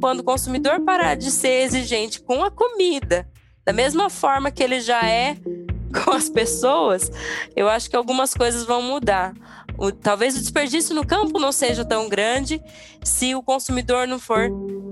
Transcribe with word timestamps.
quando 0.00 0.20
o 0.20 0.24
consumidor 0.24 0.80
parar 0.80 1.14
de 1.14 1.30
ser 1.30 1.62
exigente 1.64 2.20
com 2.20 2.42
a 2.42 2.50
comida, 2.50 3.28
da 3.64 3.72
mesma 3.72 4.08
forma 4.08 4.50
que 4.50 4.62
ele 4.62 4.80
já 4.80 5.04
é 5.06 5.36
com 6.04 6.10
as 6.12 6.28
pessoas, 6.28 7.10
eu 7.54 7.68
acho 7.68 7.88
que 7.88 7.96
algumas 7.96 8.34
coisas 8.34 8.64
vão 8.64 8.82
mudar. 8.82 9.34
O, 9.78 9.92
talvez 9.92 10.36
o 10.36 10.40
desperdício 10.40 10.94
no 10.94 11.06
campo 11.06 11.38
não 11.38 11.52
seja 11.52 11.84
tão 11.84 12.08
grande 12.08 12.62
se 13.04 13.34
o 13.34 13.42
consumidor 13.42 14.06
não 14.06 14.18
for 14.18 14.50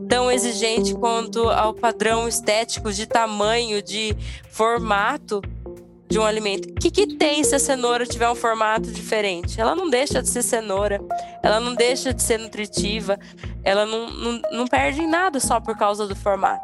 tão 0.09 0.30
exigente 0.30 0.95
quanto 0.95 1.48
ao 1.48 1.73
padrão 1.73 2.29
estético 2.29 2.93
de 2.93 3.07
tamanho, 3.07 3.82
de 3.82 4.14
formato 4.50 5.41
de 6.14 6.18
um 6.20 6.24
alimento. 6.24 6.68
O 6.70 6.74
que, 6.74 6.92
que 6.92 7.16
tem 7.16 7.42
se 7.42 7.56
a 7.56 7.58
cenoura 7.58 8.06
tiver 8.06 8.30
um 8.30 8.36
formato 8.36 8.88
diferente? 8.92 9.60
Ela 9.60 9.74
não 9.74 9.90
deixa 9.90 10.22
de 10.22 10.28
ser 10.28 10.42
cenoura, 10.42 11.00
ela 11.42 11.58
não 11.58 11.74
deixa 11.74 12.14
de 12.14 12.22
ser 12.22 12.38
nutritiva, 12.38 13.18
ela 13.64 13.84
não, 13.84 14.08
não, 14.08 14.42
não 14.52 14.64
perde 14.68 15.02
em 15.02 15.08
nada 15.08 15.41
só 15.41 15.58
por 15.58 15.77
causa 15.77 16.06
do 16.06 16.14
formato. 16.14 16.62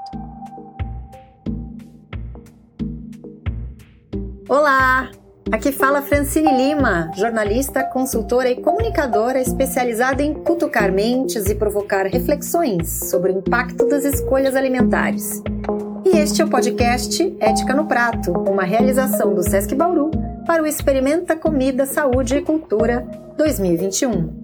Olá! 4.48 5.10
Aqui 5.50 5.72
fala 5.72 6.00
Francine 6.00 6.56
Lima, 6.56 7.10
jornalista, 7.16 7.82
consultora 7.82 8.48
e 8.48 8.62
comunicadora 8.62 9.41
especializada 9.41 10.22
em 10.22 10.32
cutucar 10.32 10.92
mentes 10.92 11.46
e 11.46 11.56
provocar 11.56 12.06
reflexões 12.06 13.10
sobre 13.10 13.32
o 13.32 13.38
impacto 13.38 13.88
das 13.88 14.05
escolhas 14.05 14.55
alimentares. 14.55 15.42
E 16.12 16.19
este 16.19 16.42
é 16.42 16.45
o 16.45 16.50
podcast 16.50 17.37
Ética 17.38 17.73
no 17.73 17.87
Prato, 17.87 18.32
uma 18.32 18.64
realização 18.64 19.32
do 19.32 19.48
Sesc 19.48 19.77
Bauru 19.77 20.10
para 20.45 20.60
o 20.60 20.66
Experimenta 20.66 21.36
Comida, 21.36 21.86
Saúde 21.86 22.34
e 22.34 22.42
Cultura 22.42 23.06
2021. 23.36 24.42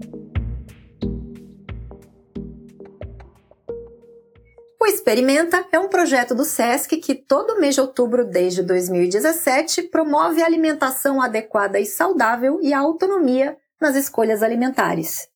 O 4.80 4.86
Experimenta 4.86 5.66
é 5.72 5.78
um 5.80 5.88
projeto 5.88 6.36
do 6.36 6.44
SESC 6.44 6.98
que 6.98 7.16
todo 7.16 7.58
mês 7.58 7.74
de 7.74 7.80
outubro 7.80 8.24
desde 8.24 8.62
2017 8.62 9.82
promove 9.82 10.42
a 10.42 10.46
alimentação 10.46 11.20
adequada 11.20 11.80
e 11.80 11.84
saudável 11.84 12.60
e 12.62 12.72
a 12.72 12.78
autonomia 12.78 13.56
nas 13.80 13.96
escolhas 13.96 14.40
alimentares. 14.40 15.28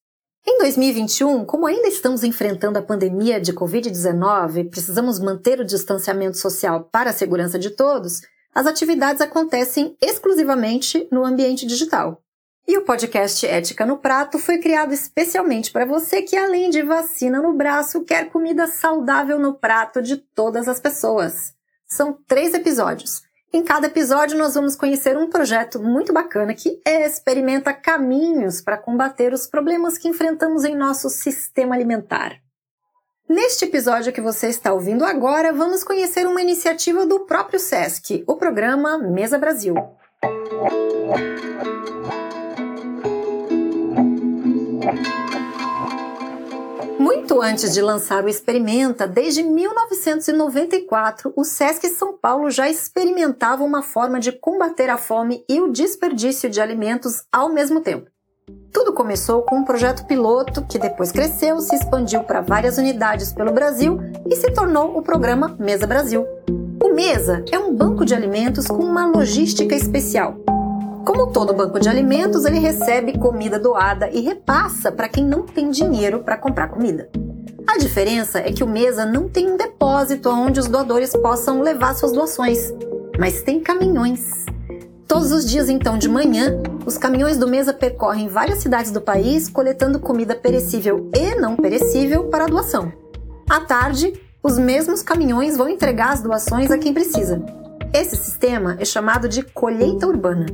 Em 0.46 0.58
2021, 0.58 1.44
como 1.44 1.66
ainda 1.66 1.88
estamos 1.88 2.24
enfrentando 2.24 2.78
a 2.78 2.82
pandemia 2.82 3.38
de 3.38 3.52
Covid-19, 3.52 4.70
precisamos 4.70 5.18
manter 5.18 5.60
o 5.60 5.64
distanciamento 5.64 6.38
social 6.38 6.88
para 6.90 7.10
a 7.10 7.12
segurança 7.12 7.58
de 7.58 7.70
todos, 7.70 8.22
as 8.54 8.66
atividades 8.66 9.20
acontecem 9.20 9.96
exclusivamente 10.00 11.06
no 11.12 11.24
ambiente 11.24 11.66
digital. 11.66 12.22
E 12.66 12.78
o 12.78 12.84
podcast 12.84 13.46
Ética 13.46 13.84
no 13.84 13.98
Prato 13.98 14.38
foi 14.38 14.58
criado 14.58 14.94
especialmente 14.94 15.70
para 15.70 15.84
você 15.84 16.22
que, 16.22 16.36
além 16.36 16.70
de 16.70 16.82
vacina 16.82 17.42
no 17.42 17.52
braço, 17.52 18.04
quer 18.04 18.30
comida 18.30 18.66
saudável 18.66 19.38
no 19.38 19.54
prato 19.54 20.00
de 20.00 20.16
todas 20.16 20.68
as 20.68 20.80
pessoas. 20.80 21.52
São 21.86 22.16
três 22.26 22.54
episódios. 22.54 23.22
Em 23.52 23.64
cada 23.64 23.88
episódio, 23.88 24.38
nós 24.38 24.54
vamos 24.54 24.76
conhecer 24.76 25.16
um 25.16 25.28
projeto 25.28 25.82
muito 25.82 26.12
bacana 26.12 26.54
que 26.54 26.80
experimenta 26.86 27.72
caminhos 27.72 28.60
para 28.60 28.78
combater 28.78 29.32
os 29.32 29.44
problemas 29.44 29.98
que 29.98 30.06
enfrentamos 30.06 30.64
em 30.64 30.76
nosso 30.76 31.10
sistema 31.10 31.74
alimentar. 31.74 32.38
Neste 33.28 33.64
episódio 33.64 34.12
que 34.12 34.20
você 34.20 34.46
está 34.46 34.72
ouvindo 34.72 35.04
agora, 35.04 35.52
vamos 35.52 35.82
conhecer 35.82 36.28
uma 36.28 36.40
iniciativa 36.40 37.04
do 37.04 37.26
próprio 37.26 37.58
SESC, 37.58 38.22
o 38.24 38.36
programa 38.36 38.96
Mesa 38.98 39.36
Brasil. 39.36 39.74
Muito 47.00 47.40
antes 47.40 47.72
de 47.72 47.80
lançar 47.80 48.22
o 48.22 48.28
Experimenta, 48.28 49.06
desde 49.06 49.42
1994, 49.42 51.32
o 51.34 51.44
SESC 51.44 51.88
São 51.88 52.12
Paulo 52.12 52.50
já 52.50 52.68
experimentava 52.68 53.64
uma 53.64 53.80
forma 53.80 54.20
de 54.20 54.30
combater 54.32 54.90
a 54.90 54.98
fome 54.98 55.42
e 55.48 55.62
o 55.62 55.72
desperdício 55.72 56.50
de 56.50 56.60
alimentos 56.60 57.22
ao 57.32 57.48
mesmo 57.48 57.80
tempo. 57.80 58.10
Tudo 58.70 58.92
começou 58.92 59.40
com 59.44 59.60
um 59.60 59.64
projeto 59.64 60.06
piloto 60.06 60.62
que 60.66 60.78
depois 60.78 61.10
cresceu, 61.10 61.58
se 61.60 61.74
expandiu 61.74 62.22
para 62.22 62.42
várias 62.42 62.76
unidades 62.76 63.32
pelo 63.32 63.50
Brasil 63.50 63.98
e 64.28 64.36
se 64.36 64.50
tornou 64.50 64.98
o 64.98 65.00
programa 65.02 65.56
Mesa 65.58 65.86
Brasil. 65.86 66.26
O 66.84 66.92
Mesa 66.92 67.42
é 67.50 67.58
um 67.58 67.74
banco 67.74 68.04
de 68.04 68.14
alimentos 68.14 68.66
com 68.66 68.84
uma 68.84 69.06
logística 69.06 69.74
especial. 69.74 70.36
Como 71.04 71.28
todo 71.28 71.54
banco 71.54 71.80
de 71.80 71.88
alimentos, 71.88 72.44
ele 72.44 72.58
recebe 72.58 73.18
comida 73.18 73.58
doada 73.58 74.10
e 74.10 74.20
repassa 74.20 74.92
para 74.92 75.08
quem 75.08 75.24
não 75.24 75.42
tem 75.42 75.70
dinheiro 75.70 76.20
para 76.20 76.36
comprar 76.36 76.68
comida. 76.68 77.08
A 77.66 77.78
diferença 77.78 78.38
é 78.38 78.52
que 78.52 78.62
o 78.62 78.68
Mesa 78.68 79.06
não 79.06 79.28
tem 79.28 79.50
um 79.50 79.56
depósito 79.56 80.28
onde 80.28 80.60
os 80.60 80.66
doadores 80.66 81.12
possam 81.12 81.62
levar 81.62 81.94
suas 81.94 82.12
doações, 82.12 82.72
mas 83.18 83.42
tem 83.42 83.60
caminhões. 83.60 84.44
Todos 85.08 85.32
os 85.32 85.48
dias, 85.48 85.68
então, 85.68 85.98
de 85.98 86.08
manhã, 86.08 86.60
os 86.84 86.98
caminhões 86.98 87.38
do 87.38 87.48
Mesa 87.48 87.72
percorrem 87.72 88.28
várias 88.28 88.58
cidades 88.58 88.92
do 88.92 89.00
país 89.00 89.48
coletando 89.48 89.98
comida 89.98 90.34
perecível 90.34 91.10
e 91.14 91.34
não 91.34 91.56
perecível 91.56 92.24
para 92.24 92.46
doação. 92.46 92.92
À 93.48 93.60
tarde, 93.60 94.12
os 94.42 94.58
mesmos 94.58 95.02
caminhões 95.02 95.56
vão 95.56 95.68
entregar 95.68 96.12
as 96.12 96.22
doações 96.22 96.70
a 96.70 96.78
quem 96.78 96.94
precisa. 96.94 97.42
Esse 97.92 98.16
sistema 98.16 98.76
é 98.78 98.84
chamado 98.84 99.28
de 99.28 99.42
colheita 99.42 100.06
urbana. 100.06 100.46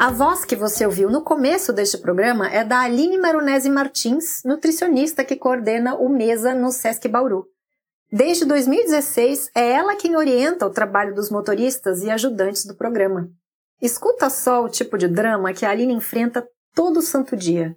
A 0.00 0.12
voz 0.12 0.44
que 0.44 0.54
você 0.54 0.86
ouviu 0.86 1.10
no 1.10 1.24
começo 1.24 1.72
deste 1.72 1.98
programa 1.98 2.48
é 2.48 2.64
da 2.64 2.82
Aline 2.82 3.18
Maronese 3.18 3.68
Martins, 3.68 4.44
nutricionista 4.44 5.24
que 5.24 5.34
coordena 5.34 5.96
o 5.96 6.08
Mesa 6.08 6.54
no 6.54 6.70
Sesc 6.70 7.08
Bauru. 7.08 7.48
Desde 8.08 8.44
2016, 8.44 9.50
é 9.56 9.72
ela 9.72 9.96
quem 9.96 10.14
orienta 10.14 10.64
o 10.64 10.70
trabalho 10.70 11.16
dos 11.16 11.30
motoristas 11.30 12.04
e 12.04 12.10
ajudantes 12.10 12.64
do 12.64 12.76
programa. 12.76 13.28
Escuta 13.82 14.30
só 14.30 14.62
o 14.62 14.68
tipo 14.68 14.96
de 14.96 15.08
drama 15.08 15.52
que 15.52 15.66
a 15.66 15.70
Aline 15.70 15.94
enfrenta 15.94 16.48
todo 16.76 17.02
santo 17.02 17.36
dia. 17.36 17.76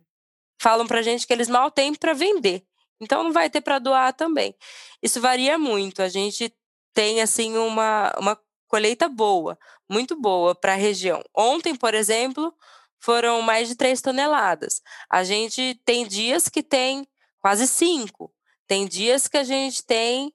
Falam 0.62 0.86
pra 0.86 1.02
gente 1.02 1.26
que 1.26 1.34
eles 1.34 1.50
mal 1.50 1.72
têm 1.72 1.96
para 1.96 2.14
vender, 2.14 2.62
então 3.02 3.24
não 3.24 3.32
vai 3.32 3.50
ter 3.50 3.62
para 3.62 3.80
doar 3.80 4.14
também. 4.14 4.54
Isso 5.02 5.20
varia 5.20 5.58
muito. 5.58 6.04
A 6.04 6.08
gente 6.08 6.54
tem 6.94 7.20
assim 7.20 7.58
uma, 7.58 8.14
uma 8.20 8.38
colheita 8.72 9.10
boa, 9.10 9.60
muito 9.90 10.16
boa 10.16 10.56
para 10.56 10.72
a 10.72 10.78
região. 10.78 11.22
Ontem, 11.36 11.76
por 11.76 11.94
exemplo, 11.94 12.54
foram 13.02 13.42
mais 13.42 13.68
de 13.68 13.76
3 13.76 14.00
toneladas. 14.02 14.82
A 15.10 15.26
gente 15.26 15.78
tem 15.84 16.08
dias 16.08 16.48
que 16.48 16.64
tem 16.64 17.06
quase 17.42 17.68
5. 17.68 18.34
Tem 18.66 18.88
dias 18.88 19.28
que 19.28 19.36
a 19.36 19.44
gente 19.44 19.86
tem 19.86 20.34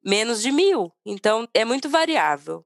menos 0.00 0.40
de 0.40 0.52
mil. 0.52 0.92
Então, 1.04 1.48
é 1.52 1.64
muito 1.64 1.88
variável. 1.88 2.64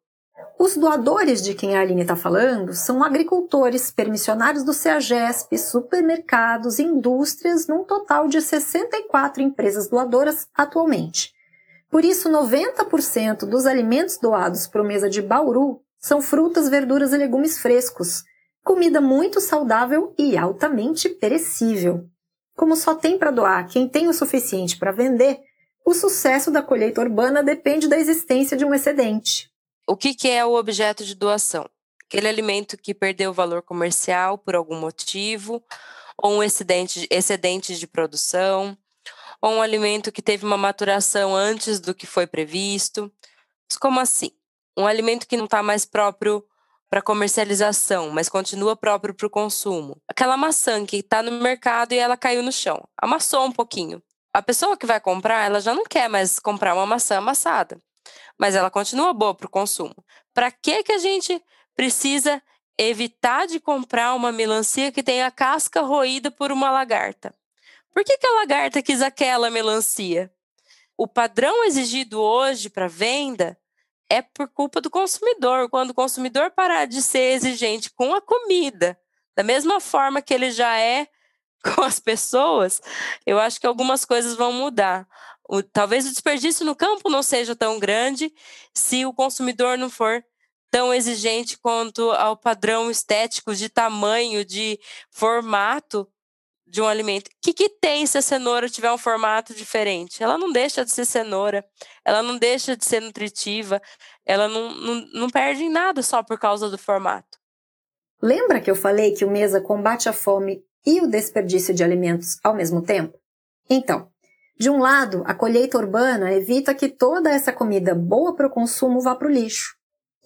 Os 0.59 0.77
doadores 0.77 1.43
de 1.43 1.55
quem 1.55 1.75
a 1.75 1.81
Aline 1.81 2.03
está 2.03 2.15
falando 2.15 2.75
são 2.75 3.03
agricultores, 3.03 3.91
permissionários 3.91 4.65
do 4.65 4.75
CEAGESP, 4.75 5.57
supermercados, 5.57 6.79
indústrias, 6.79 7.67
num 7.67 7.85
total 7.85 8.29
de 8.29 8.43
64 8.43 9.43
empresas 9.43 9.89
doadoras 9.89 10.47
atualmente. 10.55 11.33
Por 11.91 12.05
isso, 12.05 12.29
90% 12.29 13.47
dos 13.47 13.67
alimentos 13.67 14.19
doados 14.19 14.67
para 14.67 14.83
o 14.83 14.85
Mesa 14.85 15.09
de 15.09 15.23
Bauru 15.23 15.81
são 15.99 16.21
frutas, 16.21 16.69
verduras 16.69 17.13
e 17.13 17.17
legumes 17.17 17.59
frescos, 17.59 18.23
comida 18.63 19.01
muito 19.01 19.41
saudável 19.41 20.15
e 20.19 20.37
altamente 20.37 21.09
perecível. 21.09 22.05
Como 22.57 22.75
só 22.75 22.95
tem 22.95 23.19
para 23.19 23.31
doar 23.31 23.69
quem 23.69 23.89
tem 23.89 24.09
o 24.09 24.13
suficiente 24.13 24.79
para 24.79 24.93
vender, 24.93 25.39
o 25.85 25.95
sucesso 25.95 26.51
da 26.51 26.63
colheita 26.63 27.01
urbana 27.01 27.43
depende 27.43 27.87
da 27.87 27.97
existência 27.97 28.57
de 28.57 28.65
um 28.65 28.75
excedente. 28.75 29.49
O 29.87 29.97
que, 29.97 30.15
que 30.15 30.29
é 30.29 30.45
o 30.45 30.55
objeto 30.55 31.05
de 31.05 31.15
doação? 31.15 31.69
Aquele 32.07 32.27
alimento 32.27 32.77
que 32.77 32.93
perdeu 32.93 33.33
valor 33.33 33.63
comercial 33.63 34.37
por 34.37 34.57
algum 34.57 34.79
motivo, 34.81 35.63
ou 36.17 36.39
um 36.39 36.43
excedente, 36.43 37.07
excedente 37.11 37.77
de 37.77 37.87
produção, 37.87 38.77
ou 39.41 39.53
um 39.53 39.63
alimento 39.63 40.13
que 40.13 40.23
teve 40.23 40.45
uma 40.45 40.57
maturação 40.57 41.35
antes 41.35 41.81
do 41.81 41.95
que 41.95 42.07
foi 42.07 42.27
previsto. 42.27 43.13
Mas 43.69 43.79
como 43.79 44.01
assim? 44.01 44.31
Um 44.77 44.87
alimento 44.87 45.27
que 45.27 45.37
não 45.37 45.47
está 45.47 45.63
mais 45.63 45.85
próprio 45.85 46.45
para 46.89 47.03
comercialização, 47.03 48.11
mas 48.11 48.29
continua 48.29 48.77
próprio 48.77 49.15
para 49.15 49.27
o 49.27 49.31
consumo. 49.31 50.01
Aquela 50.09 50.37
maçã 50.37 50.87
que 50.87 50.99
está 50.99 51.23
no 51.23 51.33
mercado 51.33 51.93
e 51.93 51.99
ela 51.99 52.17
caiu 52.17 52.43
no 52.43 52.53
chão, 52.53 52.87
amassou 52.97 53.45
um 53.45 53.53
pouquinho. 53.53 54.03
A 54.33 54.43
pessoa 54.43 54.77
que 54.77 54.87
vai 54.87 55.01
comprar, 55.01 55.47
ela 55.47 55.61
já 55.61 55.75
não 55.75 55.85
quer 55.85 56.09
mais 56.09 56.39
comprar 56.39 56.75
uma 56.75 56.87
maçã 56.87 57.19
amassada, 57.19 57.81
mas 58.39 58.55
ela 58.55 58.71
continua 58.71 59.13
boa 59.13 59.35
para 59.35 59.47
o 59.47 59.51
consumo. 59.51 59.95
Para 60.35 60.51
que 60.51 60.83
que 60.83 60.93
a 60.93 60.99
gente 60.99 61.43
precisa 61.75 62.43
evitar 62.79 63.47
de 63.47 63.59
comprar 63.59 64.15
uma 64.15 64.31
melancia 64.31 64.93
que 64.93 65.03
tem 65.03 65.23
a 65.23 65.31
casca 65.31 65.81
roída 65.81 66.31
por 66.31 66.53
uma 66.53 66.71
lagarta? 66.71 67.35
Por 67.97 68.05
que, 68.05 68.19
que 68.19 68.27
a 68.27 68.35
lagarta 68.35 68.83
quis 68.83 69.01
aquela 69.01 69.49
melancia? 69.49 70.31
O 70.99 71.09
padrão 71.09 71.65
exigido 71.65 72.21
hoje 72.21 72.69
para 72.69 72.89
venda 72.89 73.59
é 74.07 74.21
por 74.21 74.49
culpa 74.49 74.83
do 74.83 74.91
consumidor. 74.91 75.71
Quando 75.71 75.93
o 75.93 75.95
consumidor 75.95 76.51
parar 76.51 76.85
de 76.85 77.01
ser 77.01 77.33
exigente 77.33 77.91
com 77.91 78.15
a 78.15 78.21
comida, 78.21 79.01
da 79.35 79.43
mesma 79.43 79.81
forma 79.81 80.21
que 80.21 80.35
ele 80.35 80.51
já 80.51 80.79
é 80.79 81.09
com 81.65 81.81
as 81.81 81.99
pessoas, 81.99 82.83
eu 83.25 83.41
acho 83.41 83.59
que 83.59 83.67
algumas 83.67 84.05
coisas 84.05 84.35
vão 84.35 84.53
mudar. 84.53 85.09
O, 85.49 85.63
talvez 85.63 86.05
o 86.05 86.11
desperdício 86.11 86.67
no 86.67 86.77
campo 86.77 87.09
não 87.09 87.23
seja 87.23 87.57
tão 87.57 87.79
grande 87.79 88.31
se 88.75 89.07
o 89.07 89.15
consumidor 89.15 89.79
não 89.79 89.89
for 89.89 90.23
tão 90.71 90.93
exigente 90.93 91.57
quanto 91.57 92.11
ao 92.11 92.37
padrão 92.37 92.91
estético 92.91 93.55
de 93.55 93.71
tamanho, 93.71 94.45
de 94.45 94.79
formato 95.11 96.07
de 96.67 96.83
um 96.83 96.87
alimento. 96.87 97.29
O 97.29 97.31
que, 97.41 97.53
que 97.53 97.69
tem 97.69 98.05
se 98.07 98.19
a 98.19 98.23
cenoura 98.23 98.69
tiver 98.69 98.91
um 98.91 98.99
formato 98.99 99.55
diferente? 99.55 100.23
Ela 100.23 100.37
não 100.37 100.51
deixa 100.51 100.85
de 100.85 100.91
ser 100.91 101.05
cenoura, 101.05 101.65
ela 102.05 102.23
não 102.23 102.37
deixa 102.37 102.77
de 102.77 102.85
ser 102.85 103.01
nutritiva, 103.01 103.81
ela 104.25 104.49
não, 104.49 104.75
não, 104.75 105.07
não 105.13 105.31
perde 105.31 105.63
em 105.63 105.71
nada 105.71 106.03
só 106.03 106.23
por 106.23 106.39
causa 106.39 106.69
do 106.69 106.77
formato. 106.77 107.39
Lembra 108.21 108.61
que 108.61 108.71
eu 108.71 108.75
falei 108.75 109.13
que 109.13 109.25
o 109.25 109.31
Mesa 109.31 109.61
combate 109.61 110.09
a 110.09 110.13
fome 110.13 110.65
e 110.85 111.01
o 111.01 111.07
desperdício 111.07 111.75
de 111.75 111.85
alimentos 111.85 112.39
ao 112.43 112.55
mesmo 112.55 112.83
tempo? 112.83 113.17
Então, 113.69 114.11
de 114.59 114.71
um 114.71 114.79
lado, 114.79 115.23
a 115.27 115.35
colheita 115.35 115.77
urbana 115.77 116.33
evita 116.33 116.75
que 116.75 116.89
toda 116.89 117.31
essa 117.31 117.53
comida 117.53 117.95
boa 117.95 118.35
para 118.35 118.47
o 118.47 118.51
consumo 118.51 119.01
vá 119.01 119.15
para 119.15 119.29
o 119.29 119.31
lixo. 119.31 119.76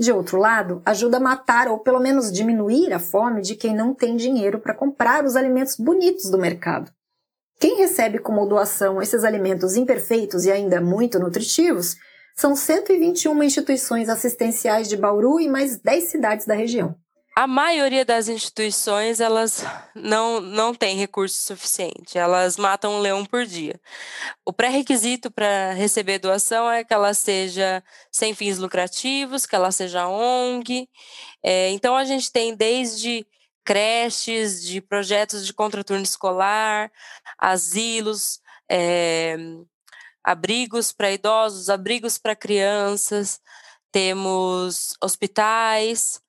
De 0.01 0.11
outro 0.11 0.39
lado, 0.39 0.81
ajuda 0.87 1.19
a 1.19 1.21
matar 1.21 1.69
ou 1.69 1.79
pelo 1.79 2.01
menos 2.01 2.33
diminuir 2.33 2.91
a 2.91 2.99
fome 2.99 3.43
de 3.43 3.55
quem 3.55 3.75
não 3.77 3.93
tem 3.93 4.17
dinheiro 4.17 4.59
para 4.59 4.75
comprar 4.75 5.27
os 5.27 5.37
alimentos 5.37 5.77
bonitos 5.77 6.31
do 6.31 6.39
mercado. 6.39 6.91
Quem 7.59 7.77
recebe 7.77 8.19
como 8.19 8.47
doação 8.47 9.03
esses 9.03 9.25
alimentos 9.25 9.77
imperfeitos 9.77 10.47
e 10.47 10.51
ainda 10.51 10.81
muito 10.81 11.19
nutritivos 11.19 11.97
são 12.35 12.57
121 12.57 13.43
instituições 13.43 14.09
assistenciais 14.09 14.89
de 14.89 14.97
Bauru 14.97 15.39
e 15.39 15.51
mais 15.51 15.79
10 15.79 16.05
cidades 16.05 16.47
da 16.47 16.55
região. 16.55 16.97
A 17.35 17.47
maioria 17.47 18.05
das 18.05 18.29
instituições, 18.29 19.21
elas 19.21 19.65
não, 19.95 20.41
não 20.41 20.75
tem 20.75 20.97
recurso 20.97 21.41
suficiente, 21.43 22.19
elas 22.19 22.57
matam 22.57 22.95
um 22.95 23.01
leão 23.01 23.25
por 23.25 23.47
dia. 23.47 23.81
O 24.45 24.53
pré-requisito 24.53 25.31
para 25.31 25.73
receber 25.73 26.19
doação 26.19 26.71
é 26.71 26.85
que 26.85 26.93
ela 26.93 27.15
seja 27.15 27.83
sem 28.11 28.35
fins 28.35 28.59
lucrativos, 28.59 29.47
que 29.47 29.55
ela 29.55 29.71
seja 29.71 30.09
ONG. 30.09 30.89
É, 31.43 31.71
então, 31.71 31.97
a 31.97 32.05
gente 32.05 32.33
tem 32.33 32.55
desde 32.55 33.27
creches, 33.65 34.63
de 34.65 34.81
projetos 34.81 35.47
de 35.47 35.53
contraturno 35.53 36.03
escolar, 36.03 36.91
asilos, 37.39 38.41
é, 38.69 39.37
abrigos 40.25 40.93
para 40.93 41.13
idosos, 41.13 41.69
abrigos 41.69 42.19
para 42.19 42.35
crianças, 42.35 43.41
temos 43.93 44.95
hospitais, 45.03 46.21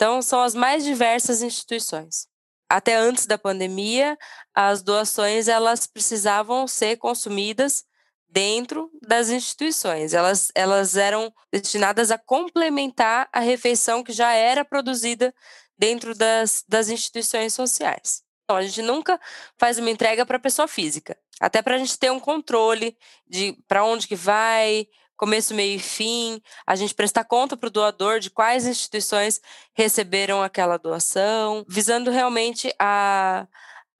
então, 0.00 0.22
são 0.22 0.40
as 0.40 0.54
mais 0.54 0.82
diversas 0.82 1.42
instituições. 1.42 2.26
Até 2.70 2.96
antes 2.96 3.26
da 3.26 3.36
pandemia, 3.36 4.16
as 4.54 4.82
doações 4.82 5.46
elas 5.46 5.86
precisavam 5.86 6.66
ser 6.66 6.96
consumidas 6.96 7.84
dentro 8.26 8.90
das 9.06 9.28
instituições. 9.28 10.14
Elas, 10.14 10.50
elas 10.54 10.96
eram 10.96 11.30
destinadas 11.52 12.10
a 12.10 12.16
complementar 12.16 13.28
a 13.30 13.40
refeição 13.40 14.02
que 14.02 14.10
já 14.10 14.32
era 14.32 14.64
produzida 14.64 15.34
dentro 15.76 16.14
das, 16.14 16.64
das 16.66 16.88
instituições 16.88 17.52
sociais. 17.52 18.22
Então, 18.44 18.56
a 18.56 18.62
gente 18.62 18.80
nunca 18.80 19.20
faz 19.58 19.78
uma 19.78 19.90
entrega 19.90 20.24
para 20.24 20.38
pessoa 20.38 20.66
física, 20.66 21.14
até 21.38 21.60
para 21.60 21.74
a 21.74 21.78
gente 21.78 21.98
ter 21.98 22.10
um 22.10 22.18
controle 22.18 22.96
de 23.28 23.54
para 23.68 23.84
onde 23.84 24.08
que 24.08 24.16
vai, 24.16 24.86
começo, 25.20 25.54
meio 25.54 25.76
e 25.76 25.78
fim, 25.78 26.40
a 26.66 26.74
gente 26.74 26.94
prestar 26.94 27.24
conta 27.24 27.54
para 27.54 27.66
o 27.66 27.70
doador 27.70 28.20
de 28.20 28.30
quais 28.30 28.66
instituições 28.66 29.38
receberam 29.74 30.42
aquela 30.42 30.78
doação, 30.78 31.62
visando 31.68 32.10
realmente 32.10 32.74
a, 32.78 33.46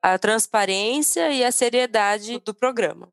a 0.01 0.19
transparência 0.19 1.31
e 1.31 1.45
a 1.45 1.53
seriedade 1.53 2.39
do 2.39 2.55
programa. 2.55 3.13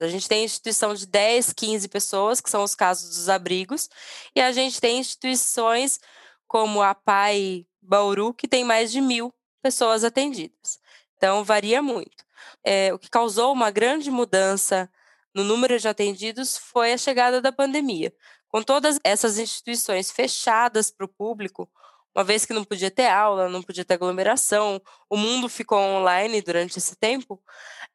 A 0.00 0.06
gente 0.06 0.28
tem 0.28 0.44
instituição 0.44 0.94
de 0.94 1.04
10, 1.04 1.52
15 1.52 1.88
pessoas, 1.88 2.40
que 2.40 2.48
são 2.48 2.62
os 2.62 2.76
casos 2.76 3.16
dos 3.16 3.28
abrigos, 3.28 3.90
e 4.36 4.40
a 4.40 4.52
gente 4.52 4.80
tem 4.80 5.00
instituições 5.00 5.98
como 6.46 6.80
a 6.80 6.94
PAI 6.94 7.66
Bauru, 7.82 8.32
que 8.32 8.46
tem 8.46 8.62
mais 8.62 8.92
de 8.92 9.00
mil 9.00 9.34
pessoas 9.60 10.04
atendidas. 10.04 10.78
Então, 11.16 11.42
varia 11.42 11.82
muito. 11.82 12.24
É, 12.62 12.94
o 12.94 13.00
que 13.00 13.10
causou 13.10 13.52
uma 13.52 13.72
grande 13.72 14.12
mudança 14.12 14.88
no 15.38 15.44
número 15.44 15.78
de 15.78 15.86
atendidos 15.86 16.58
foi 16.58 16.92
a 16.92 16.98
chegada 16.98 17.40
da 17.40 17.52
pandemia. 17.52 18.12
Com 18.48 18.60
todas 18.60 18.98
essas 19.04 19.38
instituições 19.38 20.10
fechadas 20.10 20.90
para 20.90 21.06
o 21.06 21.08
público, 21.08 21.70
uma 22.12 22.24
vez 22.24 22.44
que 22.44 22.52
não 22.52 22.64
podia 22.64 22.90
ter 22.90 23.06
aula, 23.06 23.48
não 23.48 23.62
podia 23.62 23.84
ter 23.84 23.94
aglomeração, 23.94 24.82
o 25.08 25.16
mundo 25.16 25.48
ficou 25.48 25.78
online 25.78 26.42
durante 26.42 26.78
esse 26.78 26.96
tempo, 26.96 27.40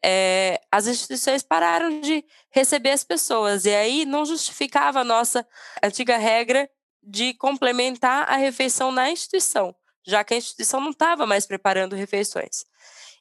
é, 0.01 0.61
as 0.71 0.87
instituições 0.87 1.43
pararam 1.43 1.99
de 1.99 2.23
receber 2.49 2.91
as 2.91 3.03
pessoas. 3.03 3.65
E 3.65 3.75
aí 3.75 4.05
não 4.05 4.25
justificava 4.25 5.01
a 5.01 5.03
nossa 5.03 5.45
antiga 5.83 6.15
regra 6.15 6.69
de 7.01 7.33
complementar 7.33 8.29
a 8.29 8.37
refeição 8.37 8.89
na 8.89 9.11
instituição, 9.11 9.75
já 10.07 10.23
que 10.23 10.33
a 10.33 10.37
instituição 10.37 10.79
não 10.79 10.91
estava 10.91 11.25
mais 11.25 11.45
preparando 11.45 11.93
refeições. 11.93 12.63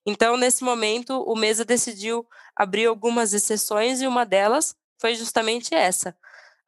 Então, 0.04 0.37
nesse 0.37 0.64
momento, 0.64 1.22
o 1.22 1.37
Mesa 1.37 1.64
decidiu 1.64 2.26
abrir 2.56 2.87
algumas 2.87 3.32
exceções 3.32 4.00
e 4.00 4.06
uma 4.06 4.26
delas 4.26 4.75
foi 4.99 5.14
justamente 5.14 5.75
essa. 5.75 6.16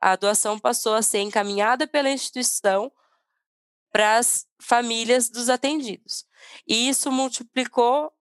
A 0.00 0.16
doação 0.16 0.58
passou 0.58 0.94
a 0.94 1.02
ser 1.02 1.20
encaminhada 1.20 1.86
pela 1.86 2.10
instituição 2.10 2.92
para 3.92 4.19
as 4.19 4.46
famílias 4.60 5.28
dos 5.28 5.48
atendidos. 5.48 6.26
E 6.66 6.88
isso 6.88 7.10
multiplicou 7.12 8.12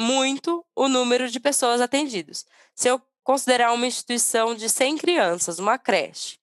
muito 0.00 0.64
o 0.74 0.88
número 0.88 1.30
de 1.30 1.40
pessoas 1.40 1.80
atendidas. 1.80 2.44
Se 2.74 2.88
eu 2.88 3.00
considerar 3.22 3.72
uma 3.72 3.86
instituição 3.86 4.54
de 4.54 4.68
100 4.68 4.98
crianças, 4.98 5.58
uma 5.58 5.78
creche, 5.78 6.38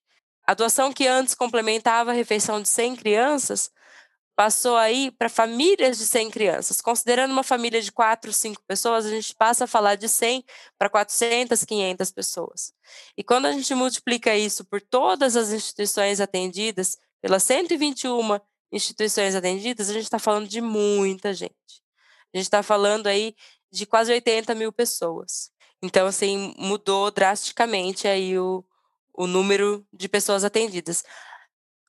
a 0.46 0.54
doação 0.54 0.92
que 0.92 1.06
antes 1.06 1.34
complementava 1.34 2.10
a 2.10 2.14
refeição 2.14 2.60
de 2.60 2.68
100 2.68 2.96
crianças 2.96 3.70
passou 4.36 4.76
aí 4.76 5.10
para 5.12 5.28
famílias 5.28 5.98
de 5.98 6.06
100 6.06 6.30
crianças. 6.30 6.80
Considerando 6.80 7.30
uma 7.30 7.42
família 7.42 7.80
de 7.80 7.92
4, 7.92 8.32
5 8.32 8.62
pessoas, 8.66 9.06
a 9.06 9.10
gente 9.10 9.34
passa 9.34 9.64
a 9.64 9.66
falar 9.66 9.94
de 9.94 10.08
100 10.08 10.44
para 10.78 10.90
400, 10.90 11.64
500 11.64 12.10
pessoas. 12.10 12.72
E 13.16 13.22
quando 13.22 13.46
a 13.46 13.52
gente 13.52 13.74
multiplica 13.74 14.36
isso 14.36 14.64
por 14.64 14.80
todas 14.80 15.36
as 15.36 15.52
instituições 15.52 16.20
atendidas, 16.20 16.98
pelas 17.20 17.42
121 17.44 18.38
instituições 18.72 19.34
atendidas, 19.34 19.88
a 19.88 19.92
gente 19.92 20.04
está 20.04 20.18
falando 20.18 20.48
de 20.48 20.60
muita 20.60 21.32
gente. 21.32 21.54
A 22.34 22.36
gente 22.36 22.46
está 22.46 22.62
falando 22.62 23.06
aí 23.06 23.34
de 23.70 23.86
quase 23.86 24.12
80 24.12 24.54
mil 24.54 24.72
pessoas. 24.72 25.50
Então, 25.82 26.06
assim, 26.06 26.54
mudou 26.58 27.10
drasticamente 27.10 28.08
aí 28.08 28.38
o, 28.38 28.64
o 29.12 29.26
número 29.26 29.86
de 29.92 30.08
pessoas 30.08 30.42
atendidas 30.42 31.04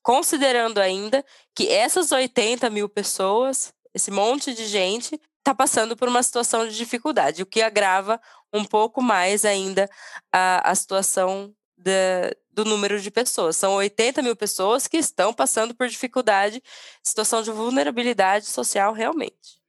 considerando 0.06 0.78
ainda 0.78 1.26
que 1.56 1.68
essas 1.68 2.12
80 2.12 2.70
mil 2.70 2.88
pessoas, 2.88 3.74
esse 3.92 4.12
monte 4.12 4.54
de 4.54 4.68
gente, 4.68 5.20
está 5.40 5.56
passando 5.56 5.98
por 5.98 6.08
uma 6.08 6.22
situação 6.22 6.68
de 6.68 6.78
dificuldade, 6.78 7.42
o 7.42 7.46
que 7.46 7.60
agrava 7.60 8.22
um 8.54 8.64
pouco 8.64 9.02
mais 9.02 9.44
ainda 9.44 9.90
a, 10.32 10.70
a 10.70 10.76
situação 10.76 11.52
do 12.52 12.64
número 12.64 13.00
de 13.00 13.10
pessoas. 13.10 13.58
São 13.58 13.74
80 13.74 14.22
mil 14.22 14.36
pessoas 14.36 14.88
que 14.88 14.98
estão 14.98 15.34
passando 15.34 15.74
por 15.74 15.88
dificuldade, 15.88 16.62
situação 17.04 17.42
de 17.42 17.52
vulnerabilidade 17.52 18.46
social 18.46 18.94
realmente. 18.94 19.60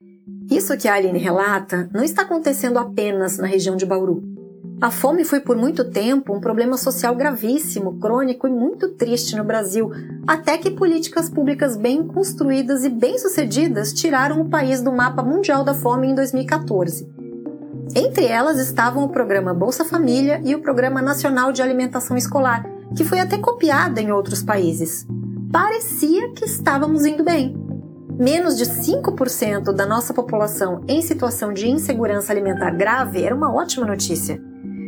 Isso 0.50 0.76
que 0.76 0.86
a 0.86 0.94
Aline 0.94 1.18
relata 1.18 1.88
não 1.94 2.04
está 2.04 2.22
acontecendo 2.22 2.78
apenas 2.78 3.38
na 3.38 3.46
região 3.46 3.74
de 3.74 3.86
Bauru. 3.86 4.35
A 4.78 4.90
fome 4.90 5.24
foi 5.24 5.40
por 5.40 5.56
muito 5.56 5.90
tempo 5.90 6.34
um 6.34 6.40
problema 6.40 6.76
social 6.76 7.14
gravíssimo, 7.14 7.98
crônico 7.98 8.46
e 8.46 8.50
muito 8.50 8.90
triste 8.90 9.34
no 9.34 9.42
Brasil, 9.42 9.90
até 10.26 10.58
que 10.58 10.70
políticas 10.70 11.30
públicas 11.30 11.78
bem 11.78 12.06
construídas 12.06 12.84
e 12.84 12.90
bem-sucedidas 12.90 13.94
tiraram 13.94 14.42
o 14.42 14.50
país 14.50 14.82
do 14.82 14.92
mapa 14.92 15.22
mundial 15.22 15.64
da 15.64 15.72
fome 15.72 16.08
em 16.08 16.14
2014. 16.14 17.10
Entre 17.94 18.26
elas 18.26 18.58
estavam 18.58 19.04
o 19.04 19.08
programa 19.08 19.54
Bolsa 19.54 19.82
Família 19.82 20.42
e 20.44 20.54
o 20.54 20.60
Programa 20.60 21.00
Nacional 21.00 21.52
de 21.52 21.62
Alimentação 21.62 22.14
Escolar, 22.14 22.62
que 22.94 23.04
foi 23.04 23.18
até 23.20 23.38
copiado 23.38 23.98
em 23.98 24.12
outros 24.12 24.42
países. 24.42 25.06
Parecia 25.50 26.32
que 26.32 26.44
estávamos 26.44 27.06
indo 27.06 27.24
bem. 27.24 27.56
Menos 28.18 28.58
de 28.58 28.66
5% 28.66 29.72
da 29.72 29.86
nossa 29.86 30.12
população 30.12 30.84
em 30.86 31.00
situação 31.00 31.54
de 31.54 31.66
insegurança 31.66 32.30
alimentar 32.30 32.72
grave 32.72 33.22
era 33.22 33.34
uma 33.34 33.54
ótima 33.54 33.86
notícia. 33.86 34.38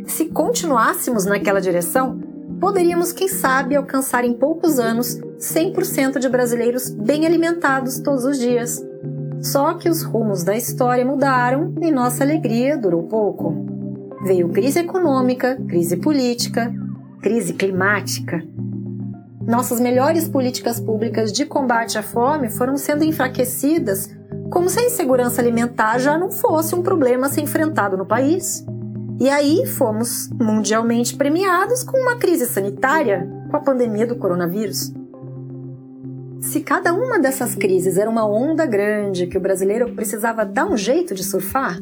Se 0.09 0.25
continuássemos 0.25 1.25
naquela 1.25 1.61
direção, 1.61 2.19
poderíamos, 2.59 3.13
quem 3.13 3.27
sabe, 3.27 3.75
alcançar 3.75 4.25
em 4.25 4.33
poucos 4.33 4.79
anos 4.79 5.19
100% 5.37 6.17
de 6.17 6.27
brasileiros 6.27 6.89
bem 6.89 7.27
alimentados 7.27 7.99
todos 7.99 8.25
os 8.25 8.39
dias. 8.39 8.83
Só 9.39 9.75
que 9.75 9.87
os 9.87 10.01
rumos 10.01 10.43
da 10.43 10.57
história 10.57 11.05
mudaram 11.05 11.75
e 11.79 11.91
nossa 11.91 12.23
alegria 12.23 12.75
durou 12.75 13.03
pouco. 13.03 13.53
Veio 14.23 14.49
crise 14.49 14.79
econômica, 14.79 15.55
crise 15.67 15.95
política, 15.95 16.73
crise 17.21 17.53
climática. 17.53 18.43
Nossas 19.47 19.79
melhores 19.79 20.27
políticas 20.27 20.79
públicas 20.79 21.31
de 21.31 21.45
combate 21.45 21.99
à 21.99 22.03
fome 22.03 22.49
foram 22.49 22.77
sendo 22.77 23.03
enfraquecidas 23.03 24.09
como 24.49 24.69
se 24.69 24.79
a 24.79 24.85
insegurança 24.85 25.39
alimentar 25.39 25.99
já 25.99 26.17
não 26.17 26.31
fosse 26.31 26.73
um 26.73 26.81
problema 26.81 27.27
a 27.27 27.29
ser 27.29 27.41
enfrentado 27.41 27.95
no 27.95 28.07
país. 28.07 28.65
E 29.19 29.29
aí 29.29 29.65
fomos 29.65 30.29
mundialmente 30.29 31.15
premiados 31.15 31.83
com 31.83 31.97
uma 31.97 32.15
crise 32.15 32.45
sanitária 32.45 33.29
com 33.51 33.57
a 33.57 33.59
pandemia 33.59 34.07
do 34.07 34.15
coronavírus. 34.15 34.93
Se 36.39 36.61
cada 36.61 36.93
uma 36.93 37.19
dessas 37.19 37.53
crises 37.53 37.97
era 37.97 38.09
uma 38.09 38.25
onda 38.25 38.65
grande 38.65 39.27
que 39.27 39.37
o 39.37 39.41
brasileiro 39.41 39.93
precisava 39.93 40.45
dar 40.45 40.65
um 40.65 40.77
jeito 40.77 41.13
de 41.13 41.21
surfar, 41.21 41.77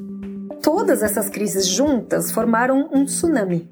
todas 0.63 1.03
essas 1.03 1.29
crises 1.29 1.67
juntas 1.67 2.31
formaram 2.31 2.89
um 2.91 3.05
tsunami. 3.05 3.69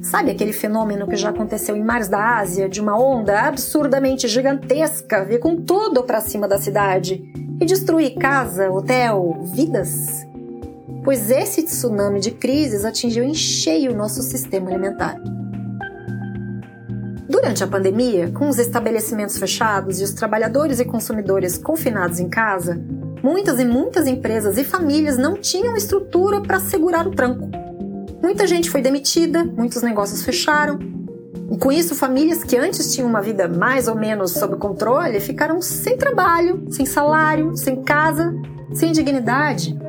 Sabe 0.00 0.30
aquele 0.30 0.54
fenômeno 0.54 1.06
que 1.06 1.16
já 1.16 1.28
aconteceu 1.28 1.76
em 1.76 1.84
mares 1.84 2.08
da 2.08 2.38
Ásia, 2.38 2.70
de 2.70 2.80
uma 2.80 2.98
onda 2.98 3.42
absurdamente 3.42 4.26
gigantesca 4.28 5.24
vir 5.24 5.40
com 5.40 5.56
tudo 5.56 6.04
para 6.04 6.22
cima 6.22 6.48
da 6.48 6.58
cidade 6.58 7.22
e 7.60 7.66
destruir 7.66 8.14
casa, 8.14 8.70
hotel, 8.70 9.40
vidas? 9.54 10.26
Pois 11.04 11.30
esse 11.30 11.62
tsunami 11.62 12.18
de 12.18 12.30
crises 12.30 12.84
atingiu 12.84 13.22
em 13.22 13.34
cheio 13.34 13.94
nosso 13.94 14.22
sistema 14.22 14.70
alimentar. 14.70 15.20
Durante 17.28 17.62
a 17.62 17.66
pandemia, 17.66 18.30
com 18.30 18.48
os 18.48 18.58
estabelecimentos 18.58 19.36
fechados 19.36 20.00
e 20.00 20.04
os 20.04 20.14
trabalhadores 20.14 20.80
e 20.80 20.84
consumidores 20.84 21.58
confinados 21.58 22.18
em 22.20 22.28
casa, 22.28 22.82
muitas 23.22 23.60
e 23.60 23.66
muitas 23.66 24.06
empresas 24.06 24.56
e 24.56 24.64
famílias 24.64 25.18
não 25.18 25.34
tinham 25.34 25.76
estrutura 25.76 26.40
para 26.40 26.58
segurar 26.58 27.06
o 27.06 27.10
tranco. 27.10 27.50
Muita 28.22 28.46
gente 28.46 28.70
foi 28.70 28.80
demitida, 28.80 29.44
muitos 29.44 29.82
negócios 29.82 30.22
fecharam. 30.22 30.78
E 31.50 31.58
com 31.58 31.70
isso, 31.70 31.94
famílias 31.94 32.42
que 32.42 32.56
antes 32.56 32.94
tinham 32.94 33.08
uma 33.08 33.20
vida 33.20 33.46
mais 33.46 33.88
ou 33.88 33.94
menos 33.94 34.32
sob 34.32 34.56
controle 34.56 35.20
ficaram 35.20 35.60
sem 35.60 35.98
trabalho, 35.98 36.64
sem 36.70 36.86
salário, 36.86 37.54
sem 37.54 37.82
casa, 37.82 38.34
sem 38.72 38.92
dignidade. 38.92 39.83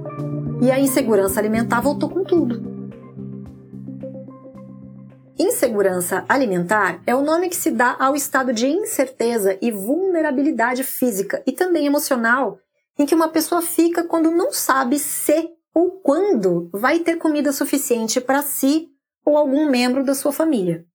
E 0.62 0.72
a 0.72 0.80
insegurança 0.80 1.40
alimentar 1.40 1.82
voltou 1.82 2.10
com 2.10 2.24
tudo. 2.24 2.76
Insegurança 5.38 6.24
alimentar 6.30 7.02
é 7.06 7.14
o 7.14 7.22
nome 7.22 7.50
que 7.50 7.58
se 7.58 7.70
dá 7.70 7.98
ao 8.00 8.16
estado 8.16 8.54
de 8.54 8.68
incerteza 8.68 9.58
e 9.62 9.70
vulnerabilidade 9.70 10.84
física 10.84 11.44
e 11.46 11.52
também 11.52 11.86
emocional 11.86 12.58
em 12.98 13.06
que 13.06 13.14
uma 13.14 13.28
pessoa 13.28 13.62
fica 13.62 14.06
quando 14.06 14.32
não 14.32 14.52
sabe 14.54 14.98
se 14.98 15.50
ou 15.74 15.92
quando 15.92 16.70
vai 16.72 17.00
ter 17.00 17.18
comida 17.18 17.52
suficiente 17.52 18.22
para 18.22 18.42
si 18.42 18.88
ou 19.26 19.36
algum 19.36 19.70
membro 19.70 20.06
da 20.06 20.16
sua 20.16 20.32
família. 20.32 20.86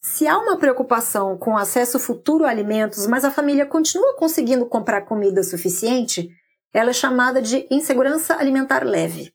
Se 0.00 0.26
há 0.26 0.38
uma 0.38 0.56
preocupação 0.56 1.36
com 1.36 1.56
acesso 1.58 1.98
futuro 1.98 2.44
a 2.44 2.48
alimentos, 2.48 3.06
mas 3.06 3.24
a 3.24 3.30
família 3.30 3.66
continua 3.66 4.14
conseguindo 4.16 4.64
comprar 4.64 5.02
comida 5.02 5.42
suficiente, 5.42 6.30
ela 6.72 6.90
é 6.90 6.92
chamada 6.94 7.40
de 7.40 7.66
insegurança 7.70 8.36
alimentar 8.36 8.84
leve. 8.84 9.32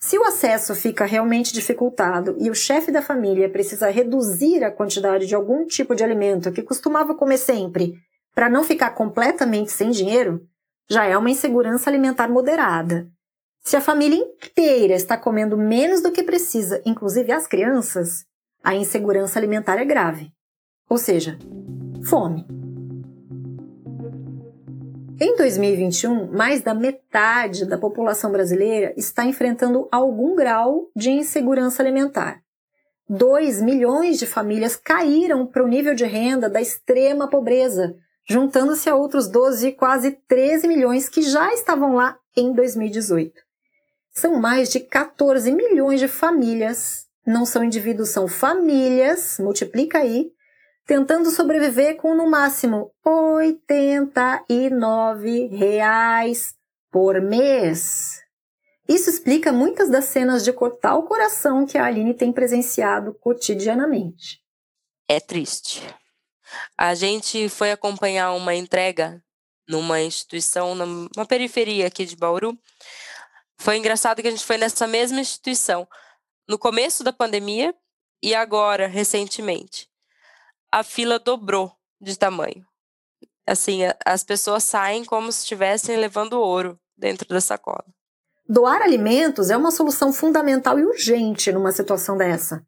Se 0.00 0.18
o 0.18 0.24
acesso 0.24 0.74
fica 0.74 1.06
realmente 1.06 1.52
dificultado 1.52 2.36
e 2.38 2.50
o 2.50 2.54
chefe 2.54 2.92
da 2.92 3.00
família 3.00 3.48
precisa 3.48 3.88
reduzir 3.88 4.62
a 4.62 4.70
quantidade 4.70 5.26
de 5.26 5.34
algum 5.34 5.66
tipo 5.66 5.94
de 5.94 6.04
alimento 6.04 6.52
que 6.52 6.62
costumava 6.62 7.14
comer 7.14 7.38
sempre 7.38 7.94
para 8.34 8.50
não 8.50 8.64
ficar 8.64 8.90
completamente 8.90 9.72
sem 9.72 9.90
dinheiro, 9.90 10.46
já 10.90 11.06
é 11.06 11.16
uma 11.16 11.30
insegurança 11.30 11.88
alimentar 11.88 12.28
moderada. 12.28 13.08
Se 13.62 13.76
a 13.76 13.80
família 13.80 14.18
inteira 14.18 14.92
está 14.94 15.16
comendo 15.16 15.56
menos 15.56 16.02
do 16.02 16.12
que 16.12 16.22
precisa, 16.22 16.82
inclusive 16.84 17.32
as 17.32 17.46
crianças, 17.46 18.26
a 18.62 18.74
insegurança 18.74 19.38
alimentar 19.38 19.78
é 19.78 19.84
grave. 19.86 20.30
Ou 20.88 20.98
seja, 20.98 21.38
fome. 22.04 22.46
Em 25.20 25.36
2021, 25.36 26.32
mais 26.32 26.60
da 26.60 26.74
metade 26.74 27.64
da 27.64 27.78
população 27.78 28.32
brasileira 28.32 28.92
está 28.96 29.24
enfrentando 29.24 29.88
algum 29.92 30.34
grau 30.34 30.90
de 30.94 31.08
insegurança 31.10 31.80
alimentar. 31.80 32.42
2 33.08 33.62
milhões 33.62 34.18
de 34.18 34.26
famílias 34.26 34.74
caíram 34.74 35.46
para 35.46 35.62
o 35.62 35.68
nível 35.68 35.94
de 35.94 36.04
renda 36.04 36.50
da 36.50 36.60
extrema 36.60 37.28
pobreza, 37.28 37.94
juntando-se 38.28 38.90
a 38.90 38.96
outros 38.96 39.28
12, 39.28 39.72
quase 39.72 40.10
13 40.26 40.66
milhões 40.66 41.08
que 41.08 41.22
já 41.22 41.54
estavam 41.54 41.94
lá 41.94 42.18
em 42.36 42.52
2018. 42.52 43.40
São 44.10 44.40
mais 44.40 44.68
de 44.68 44.80
14 44.80 45.52
milhões 45.52 46.00
de 46.00 46.08
famílias, 46.08 47.06
não 47.24 47.46
são 47.46 47.62
indivíduos, 47.62 48.08
são 48.08 48.26
famílias, 48.26 49.38
multiplica 49.38 49.98
aí, 49.98 50.32
tentando 50.86 51.30
sobreviver 51.30 51.96
com 51.96 52.14
no 52.14 52.28
máximo 52.28 52.92
89 53.04 55.46
reais 55.46 56.54
por 56.90 57.20
mês. 57.20 58.22
Isso 58.86 59.08
explica 59.08 59.50
muitas 59.50 59.88
das 59.88 60.04
cenas 60.06 60.44
de 60.44 60.52
cortar 60.52 60.96
o 60.96 61.04
coração 61.04 61.64
que 61.64 61.78
a 61.78 61.86
Aline 61.86 62.12
tem 62.12 62.30
presenciado 62.30 63.14
cotidianamente. 63.14 64.42
É 65.08 65.18
triste. 65.18 65.82
A 66.76 66.94
gente 66.94 67.48
foi 67.48 67.72
acompanhar 67.72 68.32
uma 68.32 68.54
entrega 68.54 69.24
numa 69.66 70.02
instituição, 70.02 70.74
numa 70.74 71.24
periferia 71.26 71.86
aqui 71.86 72.04
de 72.04 72.14
Bauru. 72.14 72.54
Foi 73.56 73.78
engraçado 73.78 74.20
que 74.20 74.28
a 74.28 74.30
gente 74.30 74.44
foi 74.44 74.58
nessa 74.58 74.86
mesma 74.86 75.20
instituição 75.20 75.88
no 76.46 76.58
começo 76.58 77.02
da 77.02 77.12
pandemia 77.12 77.74
e 78.22 78.34
agora, 78.34 78.86
recentemente 78.86 79.88
a 80.74 80.82
fila 80.82 81.20
dobrou 81.20 81.70
de 82.00 82.18
tamanho. 82.18 82.66
Assim, 83.46 83.82
as 84.04 84.24
pessoas 84.24 84.64
saem 84.64 85.04
como 85.04 85.30
se 85.30 85.42
estivessem 85.42 85.96
levando 85.96 86.32
ouro 86.32 86.76
dentro 86.98 87.28
da 87.28 87.40
sacola. 87.40 87.84
Doar 88.48 88.82
alimentos 88.82 89.50
é 89.50 89.56
uma 89.56 89.70
solução 89.70 90.12
fundamental 90.12 90.76
e 90.76 90.84
urgente 90.84 91.52
numa 91.52 91.70
situação 91.70 92.16
dessa. 92.16 92.66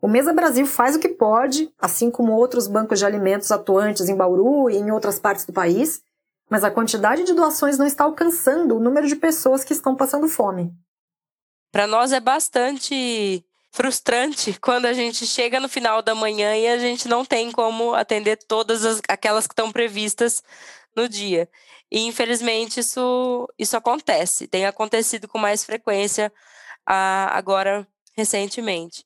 O 0.00 0.06
Mesa 0.06 0.32
Brasil 0.32 0.66
faz 0.66 0.94
o 0.94 1.00
que 1.00 1.08
pode, 1.08 1.68
assim 1.80 2.12
como 2.12 2.32
outros 2.32 2.68
bancos 2.68 3.00
de 3.00 3.04
alimentos 3.04 3.50
atuantes 3.50 4.08
em 4.08 4.14
Bauru 4.14 4.70
e 4.70 4.76
em 4.76 4.92
outras 4.92 5.18
partes 5.18 5.44
do 5.44 5.52
país, 5.52 6.00
mas 6.48 6.62
a 6.62 6.70
quantidade 6.70 7.24
de 7.24 7.34
doações 7.34 7.76
não 7.76 7.86
está 7.86 8.04
alcançando 8.04 8.76
o 8.76 8.80
número 8.80 9.08
de 9.08 9.16
pessoas 9.16 9.64
que 9.64 9.72
estão 9.72 9.96
passando 9.96 10.28
fome. 10.28 10.72
Para 11.72 11.88
nós 11.88 12.12
é 12.12 12.20
bastante 12.20 13.44
frustrante 13.70 14.58
quando 14.60 14.86
a 14.86 14.92
gente 14.92 15.26
chega 15.26 15.60
no 15.60 15.68
final 15.68 16.02
da 16.02 16.14
manhã 16.14 16.56
e 16.56 16.66
a 16.66 16.78
gente 16.78 17.08
não 17.08 17.24
tem 17.24 17.50
como 17.52 17.94
atender 17.94 18.36
todas 18.36 18.84
as, 18.84 19.00
aquelas 19.08 19.46
que 19.46 19.52
estão 19.52 19.70
previstas 19.70 20.42
no 20.96 21.08
dia. 21.08 21.48
E 21.90 22.00
infelizmente 22.00 22.80
isso, 22.80 23.48
isso 23.58 23.76
acontece, 23.76 24.46
tem 24.46 24.66
acontecido 24.66 25.28
com 25.28 25.38
mais 25.38 25.64
frequência 25.64 26.32
a, 26.86 27.36
agora 27.36 27.86
recentemente. 28.16 29.04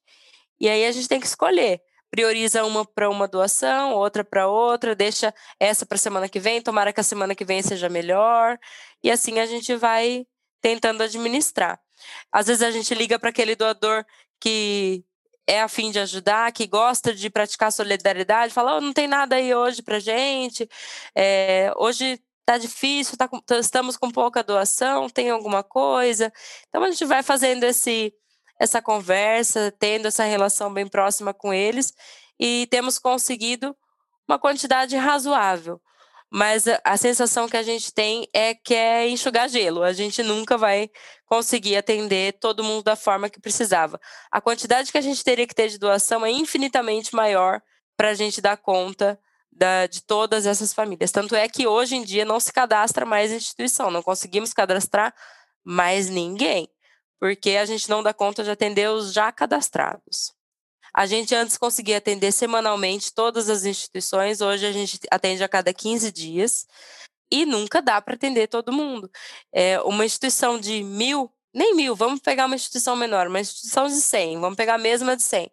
E 0.61 0.69
aí 0.69 0.87
a 0.87 0.93
gente 0.93 1.09
tem 1.09 1.21
que 1.21 1.27
escolher. 1.27 1.81
Prioriza 2.11 2.65
uma 2.65 2.85
para 2.85 3.09
uma 3.09 3.27
doação, 3.27 3.95
outra 3.95 4.23
para 4.23 4.47
outra, 4.47 4.95
deixa 4.95 5.35
essa 5.59 5.87
para 5.87 5.97
semana 5.97 6.29
que 6.29 6.39
vem, 6.39 6.61
tomara 6.61 6.93
que 6.93 7.01
a 7.01 7.05
semana 7.05 7.35
que 7.35 7.45
vem 7.45 7.63
seja 7.63 7.89
melhor. 7.89 8.59
E 9.03 9.11
assim 9.11 9.39
a 9.39 9.47
gente 9.47 9.75
vai 9.77 10.27
tentando 10.61 11.03
administrar. 11.03 11.81
Às 12.31 12.47
vezes 12.47 12.63
a 12.63 12.71
gente 12.71 12.95
liga 12.95 13.19
para 13.19 13.31
aquele 13.31 13.57
doador 13.57 14.05
que 14.43 15.05
é 15.47 15.63
a 15.63 15.69
fim 15.69 15.93
de 15.93 16.01
ajudar, 16.01 16.51
que 16.51 16.67
gosta 16.67 17.15
de 17.15 17.31
praticar 17.31 17.71
solidariedade, 17.71 18.53
fala, 18.53 18.79
oh, 18.79 18.81
não 18.81 18.93
tem 18.93 19.07
nada 19.07 19.37
aí 19.37 19.55
hoje 19.55 19.83
pra 19.83 20.01
gente, 20.01 20.69
é, 21.15 21.73
hoje 21.77 22.21
tá 22.45 22.59
difícil, 22.59 23.17
tá 23.17 23.29
com, 23.29 23.41
estamos 23.53 23.97
com 23.97 24.11
pouca 24.11 24.43
doação, 24.43 25.09
tem 25.09 25.31
alguma 25.31 25.63
coisa. 25.63 26.33
Então 26.69 26.83
a 26.83 26.91
gente 26.91 27.05
vai 27.05 27.23
fazendo 27.23 27.63
esse, 27.63 28.13
essa 28.59 28.83
conversa, 28.83 29.73
tendo 29.79 30.09
essa 30.09 30.25
relação 30.25 30.75
bem 30.75 30.89
próxima 30.89 31.33
com 31.33 31.55
eles 31.55 31.95
e 32.39 32.67
temos 32.69 32.99
conseguido 32.99 33.77
uma 34.27 34.41
quantidade 34.41 34.97
razoável 34.97 35.81
mas 36.35 36.65
a, 36.83 36.97
sensação 36.97 37.47
que 37.47 37.59
a 37.59 37.63
gente 37.63 37.93
tem 37.93 38.27
é 38.33 38.55
que 38.55 38.73
é 38.73 39.07
enxugar 39.07 39.51
gelo. 39.51 39.83
A 39.83 39.93
gente 39.93 40.23
nunca 40.23 40.57
vai 40.57 40.89
conseguir 41.27 41.77
atender 41.77 42.39
todo 42.41 42.65
mundo 42.65 42.83
da 42.83 42.97
forma 42.97 43.29
que 43.29 43.39
precisava. 43.39 44.01
A 44.31 44.41
quantidade 44.41 44.91
que 44.91 44.97
a 44.97 45.03
gente 45.03 45.23
teria 45.23 45.47
que 45.47 45.55
ter 45.55 45.69
de 45.69 45.79
doação 45.79 46.25
é 46.25 46.31
infinitamente 46.31 47.15
maior 47.15 47.61
para 47.99 48.09
a 48.09 48.15
gente 48.15 48.41
dar 48.41 48.57
conta 48.57 49.21
da, 49.53 49.87
de 49.87 50.03
todas 50.03 50.47
essas 50.47 50.73
famílias. 50.73 51.11
Tanto 51.11 51.37
é 51.37 51.47
que 51.51 51.67
hoje 51.67 51.97
em 51.97 52.03
dia 52.03 52.25
não 52.25 52.41
se 52.41 52.51
cadastra 52.51 53.05
mais 53.05 53.31
instituição, 53.31 53.91
não 53.91 54.03
conseguimos 54.03 54.55
cadastrar 54.55 55.15
mais 55.63 56.09
ninguém, 56.09 56.67
porque 57.21 57.51
a 57.51 57.67
gente 57.67 57.91
não 57.91 58.03
dá 58.03 58.15
conta 58.15 58.43
de 58.43 58.51
atender 58.51 58.89
os 58.89 59.13
já 59.13 59.31
cadastrados. 59.31 60.33
A 60.95 61.07
gente 61.07 61.35
antes 61.35 61.57
conseguia 61.57 61.97
atender 61.97 62.33
semanalmente 62.33 63.15
todas 63.15 63.49
as 63.49 63.65
instituições, 63.65 64.41
hoje 64.41 64.67
a 64.67 64.73
gente 64.73 65.01
atende 65.11 65.43
a 65.43 65.49
cada 65.49 65.73
15 65.73 66.13
dias 66.13 66.67
e 67.31 67.47
nunca 67.47 67.81
dá 67.81 68.01
para 68.03 68.15
atender 68.15 68.47
todo 68.47 68.73
mundo. 68.73 69.11
É, 69.51 69.81
uma 69.81 70.05
instituição 70.05 70.61
de 70.61 70.83
mil, 70.83 71.33
nem 71.53 71.75
mil, 71.75 71.97
vamos 71.97 72.21
pegar 72.21 72.45
uma 72.45 72.55
instituição 72.55 72.95
menor, 72.95 73.29
uma 73.29 73.41
instituição 73.41 73.87
de 73.87 73.95
100, 73.95 74.39
vamos 74.39 74.57
pegar 74.57 74.75
a 74.75 74.79
mesma 74.79 75.17
de 75.17 75.23
100, 75.23 75.51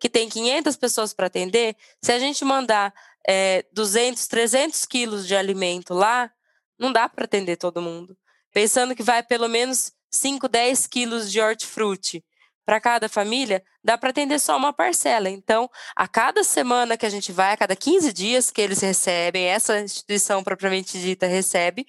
que 0.00 0.08
tem 0.08 0.28
500 0.28 0.76
pessoas 0.76 1.14
para 1.14 1.28
atender, 1.28 1.76
se 2.02 2.10
a 2.10 2.18
gente 2.18 2.44
mandar 2.44 2.92
é, 3.26 3.64
200, 3.72 4.26
300 4.26 4.84
quilos 4.84 5.28
de 5.28 5.36
alimento 5.36 5.94
lá, 5.94 6.28
não 6.76 6.92
dá 6.92 7.08
para 7.08 7.24
atender 7.24 7.56
todo 7.56 7.80
mundo. 7.80 8.16
Pensando 8.52 8.96
que 8.96 9.02
vai 9.02 9.22
pelo 9.22 9.48
menos 9.48 9.92
5, 10.10 10.48
10 10.48 10.88
quilos 10.88 11.30
de 11.30 11.40
hortifruti 11.40 12.24
para 12.64 12.80
cada 12.80 13.08
família, 13.08 13.62
dá 13.82 13.98
para 13.98 14.10
atender 14.10 14.38
só 14.38 14.56
uma 14.56 14.72
parcela. 14.72 15.28
Então, 15.28 15.68
a 15.96 16.06
cada 16.06 16.44
semana 16.44 16.96
que 16.96 17.06
a 17.06 17.10
gente 17.10 17.32
vai, 17.32 17.52
a 17.52 17.56
cada 17.56 17.74
15 17.74 18.12
dias 18.12 18.50
que 18.50 18.60
eles 18.60 18.80
recebem, 18.80 19.46
essa 19.46 19.80
instituição 19.80 20.42
propriamente 20.44 20.98
dita 20.98 21.26
recebe, 21.26 21.86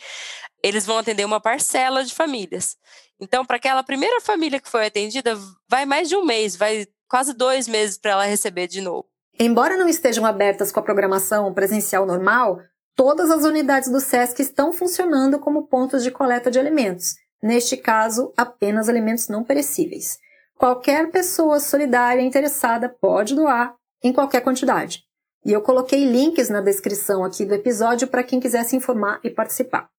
eles 0.64 0.86
vão 0.86 0.98
atender 0.98 1.26
uma 1.26 1.40
parcela 1.40 2.04
de 2.04 2.14
famílias. 2.14 2.78
Então, 3.20 3.46
para 3.46 3.58
aquela 3.58 3.84
primeira 3.84 4.20
família 4.22 4.60
que 4.60 4.70
foi 4.70 4.88
atendida, 4.88 5.38
vai 5.70 5.86
mais 5.86 6.10
de 6.10 6.16
um 6.16 6.26
mês, 6.26 6.56
vai 6.56 6.88
quase 7.08 7.34
dois 7.34 7.68
meses 7.68 7.98
para 7.98 8.12
ela 8.12 8.26
receber 8.26 8.68
de 8.68 8.82
novo. 8.82 9.08
Embora 9.40 9.78
não 9.78 9.88
estejam 9.88 10.26
abertas 10.26 10.72
com 10.72 10.80
a 10.80 10.84
programação 10.84 11.54
presencial 11.54 12.06
normal, 12.06 12.60
todas 12.96 13.32
as 13.32 13.44
unidades 13.44 13.90
do 13.90 14.00
SESC 14.00 14.42
estão 14.42 14.72
funcionando 14.72 15.40
como 15.40 15.68
pontos 15.68 16.04
de 16.04 16.12
coleta 16.12 16.52
de 16.52 16.60
alimentos. 16.60 17.16
Neste 17.42 17.76
caso, 17.76 18.32
apenas 18.38 18.88
alimentos 18.88 19.28
não 19.28 19.44
perecíveis. 19.44 20.18
Qualquer 20.64 21.12
pessoa 21.12 21.60
solidária 21.60 22.22
interessada 22.22 22.88
pode 22.88 23.36
doar 23.36 23.76
em 24.02 24.14
qualquer 24.14 24.40
quantidade. 24.40 25.04
E 25.46 25.52
eu 25.52 25.62
coloquei 25.62 26.06
links 26.06 26.48
na 26.48 26.62
descrição 26.62 27.22
aqui 27.22 27.44
do 27.44 27.54
episódio 27.54 28.08
para 28.08 28.24
quem 28.24 28.40
quiser 28.40 28.64
se 28.64 28.74
informar 28.74 29.20
e 29.26 29.30
participar. 29.30 29.90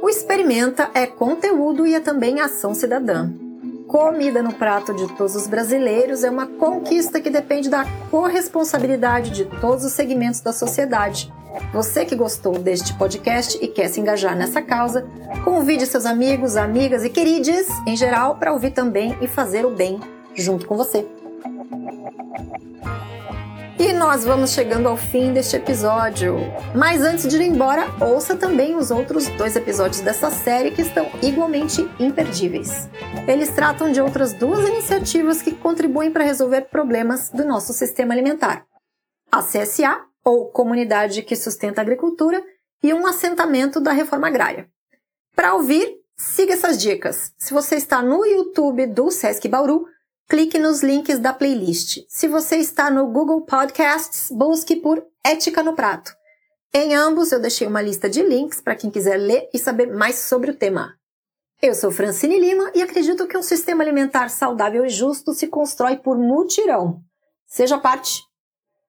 O 0.00 0.08
Experimenta 0.08 0.90
é 0.94 1.06
conteúdo 1.06 1.86
e 1.86 1.94
é 1.94 2.00
também 2.00 2.40
ação 2.40 2.72
cidadã. 2.72 3.30
Comida 3.86 4.42
no 4.42 4.54
prato 4.54 4.94
de 4.94 5.06
todos 5.14 5.36
os 5.36 5.46
brasileiros 5.46 6.24
é 6.24 6.30
uma 6.30 6.46
conquista 6.46 7.20
que 7.20 7.28
depende 7.28 7.68
da 7.68 7.84
corresponsabilidade 8.10 9.30
de 9.30 9.44
todos 9.60 9.84
os 9.84 9.92
segmentos 9.92 10.40
da 10.40 10.54
sociedade. 10.54 11.30
Você 11.72 12.04
que 12.04 12.14
gostou 12.14 12.58
deste 12.58 12.94
podcast 12.94 13.58
e 13.62 13.68
quer 13.68 13.88
se 13.88 14.00
engajar 14.00 14.36
nessa 14.36 14.62
causa, 14.62 15.06
convide 15.44 15.86
seus 15.86 16.06
amigos, 16.06 16.56
amigas 16.56 17.04
e 17.04 17.10
queridos 17.10 17.66
em 17.86 17.96
geral 17.96 18.36
para 18.36 18.52
ouvir 18.52 18.70
também 18.70 19.16
e 19.20 19.26
fazer 19.26 19.64
o 19.64 19.70
bem 19.70 20.00
junto 20.34 20.66
com 20.66 20.76
você. 20.76 21.06
E 23.78 23.92
nós 23.92 24.24
vamos 24.24 24.50
chegando 24.50 24.88
ao 24.88 24.96
fim 24.96 25.32
deste 25.32 25.54
episódio. 25.54 26.36
Mas 26.74 27.02
antes 27.02 27.28
de 27.28 27.36
ir 27.36 27.42
embora, 27.42 27.86
ouça 28.00 28.34
também 28.34 28.74
os 28.74 28.90
outros 28.90 29.28
dois 29.28 29.54
episódios 29.54 30.00
dessa 30.00 30.32
série 30.32 30.72
que 30.72 30.82
estão 30.82 31.08
igualmente 31.22 31.88
imperdíveis. 32.00 32.88
Eles 33.28 33.50
tratam 33.50 33.92
de 33.92 34.00
outras 34.00 34.32
duas 34.32 34.68
iniciativas 34.68 35.40
que 35.40 35.52
contribuem 35.52 36.10
para 36.10 36.24
resolver 36.24 36.62
problemas 36.62 37.30
do 37.30 37.44
nosso 37.44 37.72
sistema 37.72 38.12
alimentar: 38.12 38.66
a 39.30 39.42
CSA, 39.44 40.07
ou 40.28 40.50
Comunidade 40.50 41.22
que 41.22 41.34
Sustenta 41.34 41.80
a 41.80 41.82
Agricultura, 41.82 42.44
e 42.82 42.92
um 42.92 43.06
assentamento 43.06 43.80
da 43.80 43.92
reforma 43.92 44.28
agrária. 44.28 44.68
Para 45.34 45.54
ouvir, 45.54 45.96
siga 46.16 46.52
essas 46.52 46.80
dicas. 46.80 47.32
Se 47.36 47.52
você 47.52 47.76
está 47.76 48.02
no 48.02 48.24
YouTube 48.24 48.86
do 48.86 49.10
Sesc 49.10 49.48
Bauru, 49.48 49.86
clique 50.28 50.58
nos 50.58 50.82
links 50.82 51.18
da 51.18 51.32
playlist. 51.32 52.04
Se 52.08 52.28
você 52.28 52.56
está 52.56 52.90
no 52.90 53.06
Google 53.08 53.40
Podcasts, 53.42 54.30
busque 54.30 54.76
por 54.76 55.04
Ética 55.24 55.62
no 55.62 55.74
Prato. 55.74 56.12
Em 56.72 56.94
ambos 56.94 57.32
eu 57.32 57.40
deixei 57.40 57.66
uma 57.66 57.82
lista 57.82 58.08
de 58.08 58.22
links 58.22 58.60
para 58.60 58.76
quem 58.76 58.90
quiser 58.90 59.16
ler 59.16 59.48
e 59.52 59.58
saber 59.58 59.86
mais 59.92 60.16
sobre 60.16 60.50
o 60.50 60.56
tema. 60.56 60.94
Eu 61.60 61.74
sou 61.74 61.90
Francine 61.90 62.38
Lima 62.38 62.70
e 62.74 62.82
acredito 62.82 63.26
que 63.26 63.36
um 63.36 63.42
sistema 63.42 63.82
alimentar 63.82 64.28
saudável 64.28 64.84
e 64.84 64.90
justo 64.90 65.32
se 65.32 65.48
constrói 65.48 65.96
por 65.96 66.16
mutirão. 66.16 67.00
Seja 67.46 67.78
parte. 67.78 68.27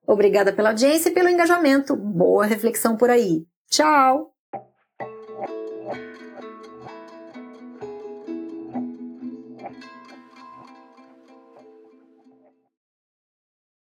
Obrigada 0.09 0.51
pela 0.51 0.69
audiência 0.69 1.09
e 1.09 1.13
pelo 1.13 1.29
engajamento. 1.29 1.95
Boa 1.95 2.43
reflexão 2.43 2.97
por 2.97 3.11
aí. 3.11 3.45
Tchau! 3.69 4.33